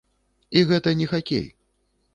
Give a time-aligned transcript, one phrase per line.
[0.61, 1.47] І гэта не хакей.